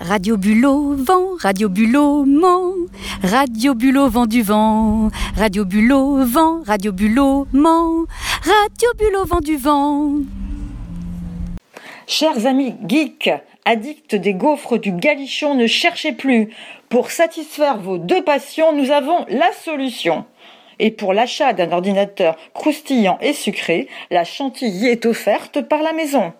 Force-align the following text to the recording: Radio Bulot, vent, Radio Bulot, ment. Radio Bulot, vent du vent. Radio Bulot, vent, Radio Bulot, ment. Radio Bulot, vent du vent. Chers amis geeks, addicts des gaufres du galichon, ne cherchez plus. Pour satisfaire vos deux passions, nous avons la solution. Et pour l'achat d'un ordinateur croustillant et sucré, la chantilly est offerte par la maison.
Radio 0.00 0.36
Bulot, 0.36 0.94
vent, 0.94 1.36
Radio 1.40 1.70
Bulot, 1.70 2.26
ment. 2.26 2.74
Radio 3.22 3.74
Bulot, 3.74 4.08
vent 4.10 4.26
du 4.26 4.42
vent. 4.42 5.08
Radio 5.36 5.64
Bulot, 5.64 6.22
vent, 6.22 6.62
Radio 6.66 6.92
Bulot, 6.92 7.46
ment. 7.54 8.04
Radio 8.42 8.88
Bulot, 8.98 9.24
vent 9.24 9.40
du 9.40 9.56
vent. 9.56 10.12
Chers 12.06 12.44
amis 12.44 12.74
geeks, 12.86 13.30
addicts 13.64 14.14
des 14.14 14.34
gaufres 14.34 14.78
du 14.78 14.92
galichon, 14.92 15.54
ne 15.54 15.66
cherchez 15.66 16.12
plus. 16.12 16.50
Pour 16.90 17.10
satisfaire 17.10 17.78
vos 17.78 17.96
deux 17.96 18.22
passions, 18.22 18.76
nous 18.76 18.90
avons 18.90 19.24
la 19.30 19.50
solution. 19.64 20.26
Et 20.78 20.90
pour 20.90 21.14
l'achat 21.14 21.54
d'un 21.54 21.72
ordinateur 21.72 22.36
croustillant 22.52 23.16
et 23.22 23.32
sucré, 23.32 23.88
la 24.10 24.24
chantilly 24.24 24.88
est 24.88 25.06
offerte 25.06 25.62
par 25.62 25.82
la 25.82 25.94
maison. 25.94 26.34